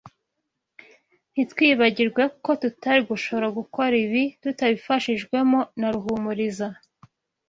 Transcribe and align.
Ntitwibagirwe 1.33 2.23
ko 2.43 2.51
tutari 2.61 3.01
gushobora 3.09 3.47
gukora 3.57 3.93
ibi 4.05 4.23
tutabifashijwemo 4.41 5.59
na 5.79 5.87
Ruhumuriza. 5.93 6.67